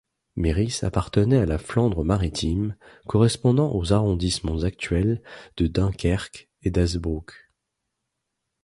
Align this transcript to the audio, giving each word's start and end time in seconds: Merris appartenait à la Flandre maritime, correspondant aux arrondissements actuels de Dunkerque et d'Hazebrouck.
Merris 0.35 0.79
appartenait 0.81 1.37
à 1.37 1.45
la 1.45 1.59
Flandre 1.59 2.03
maritime, 2.03 2.75
correspondant 3.05 3.71
aux 3.75 3.93
arrondissements 3.93 4.63
actuels 4.63 5.21
de 5.57 5.67
Dunkerque 5.67 6.49
et 6.63 6.71
d'Hazebrouck. 6.71 7.51